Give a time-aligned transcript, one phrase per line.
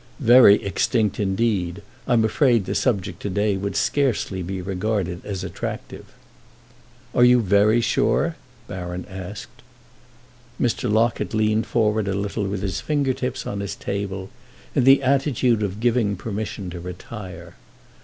[0.19, 1.83] "Very extinct indeed.
[2.07, 6.07] I'm afraid the subject today would scarcely be regarded as attractive."
[7.13, 8.35] "Are you very sure?"
[8.67, 9.61] Baron asked.
[10.59, 10.91] Mr.
[10.91, 14.31] Locket leaned forward a little, with his fingertips on his table,
[14.73, 17.53] in the attitude of giving permission to retire.